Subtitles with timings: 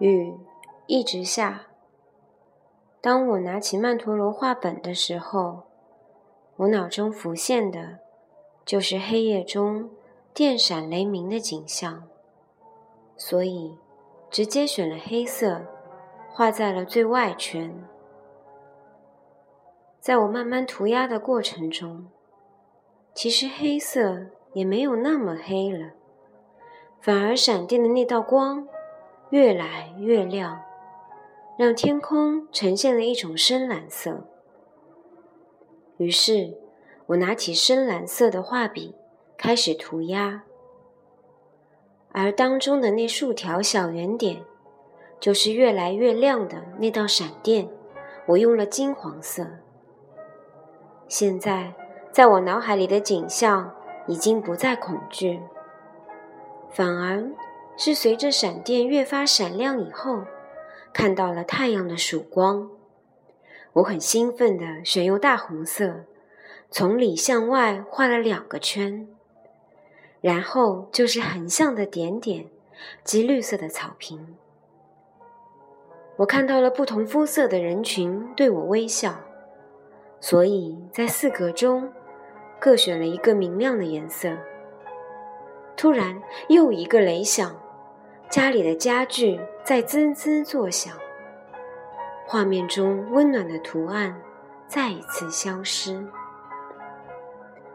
[0.00, 0.34] 雨
[0.86, 1.66] 一直下。
[3.02, 5.64] 当我拿起曼陀罗画本的时候，
[6.56, 7.98] 我脑中浮现的，
[8.64, 9.90] 就是黑夜中
[10.32, 12.08] 电闪雷鸣的景象，
[13.16, 13.76] 所以
[14.30, 15.66] 直接选了黑色，
[16.32, 17.84] 画在了最外圈。
[20.00, 22.06] 在我慢慢涂鸦的过程中，
[23.12, 25.90] 其实黑色也没有那么黑了，
[27.02, 28.66] 反而闪电的那道光
[29.30, 30.60] 越来越亮，
[31.56, 34.24] 让天空呈现了一种深蓝色。
[35.98, 36.56] 于是，
[37.06, 38.94] 我拿起深蓝色的画笔，
[39.36, 40.42] 开始涂鸦，
[42.12, 44.42] 而当中的那数条小圆点，
[45.20, 47.68] 就是越来越亮的那道闪电。
[48.26, 49.46] 我用了金黄色。
[51.08, 51.74] 现在，
[52.12, 53.74] 在我脑海里的景象
[54.06, 55.40] 已经不再恐惧，
[56.70, 57.28] 反而
[57.82, 60.24] 是随着闪电越发闪亮以后，
[60.92, 62.68] 看到了太阳的曙光。
[63.72, 66.04] 我很兴奋地选用大红色，
[66.70, 69.08] 从里向外画了两个圈，
[70.20, 72.50] 然后就是横向的点点
[73.02, 74.36] 及绿色的草坪。
[76.16, 79.18] 我看到了不同肤色的人群对我微笑。
[80.20, 81.90] 所以在四格中
[82.60, 84.36] 各选了一个明亮的颜色。
[85.78, 87.58] 突然，又一个雷响，
[88.30, 90.96] 家里的家具在滋滋作响。
[92.26, 94.22] 画面中温暖的图案
[94.68, 96.06] 再一次消失。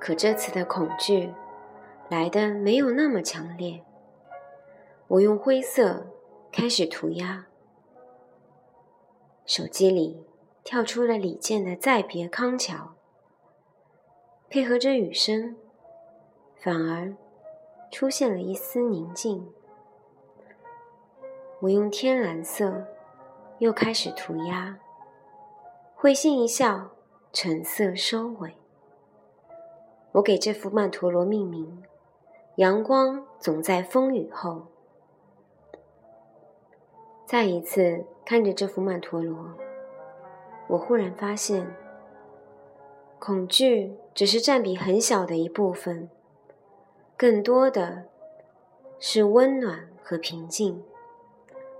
[0.00, 1.32] 可这次的恐惧
[2.08, 3.84] 来的没有那么强烈。
[5.06, 6.06] 我用灰色
[6.50, 7.46] 开始涂鸦。
[9.44, 10.24] 手机里。
[10.64, 12.74] 跳出了李健的《再别康桥》，
[14.50, 15.56] 配合着雨声，
[16.62, 17.16] 反而
[17.90, 19.50] 出现了一丝宁静。
[21.60, 22.86] 我用天蓝色
[23.58, 24.78] 又开始涂鸦，
[25.96, 26.90] 会心一笑，
[27.32, 28.54] 橙色收尾。
[30.12, 31.82] 我给这幅曼陀罗命名
[32.56, 34.68] ：“阳光总在风雨后。”
[37.26, 39.52] 再一次看着这幅曼陀罗。
[40.68, 41.74] 我忽然发现，
[43.18, 46.08] 恐惧只是占比很小的一部分，
[47.16, 48.04] 更多的
[49.00, 50.84] 是温暖和平静。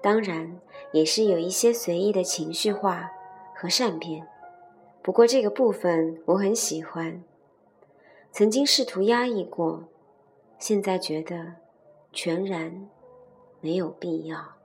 [0.00, 0.60] 当然，
[0.92, 3.10] 也是有一些随意的情绪化
[3.54, 4.26] 和善变。
[5.02, 7.22] 不过这个部分我很喜欢。
[8.30, 9.84] 曾经试图压抑过，
[10.58, 11.54] 现在觉得
[12.12, 12.88] 全然
[13.60, 14.57] 没有必要。